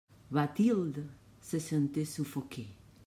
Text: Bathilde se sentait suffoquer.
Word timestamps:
Bathilde 0.31 1.05
se 1.43 1.59
sentait 1.59 2.05
suffoquer. 2.05 2.65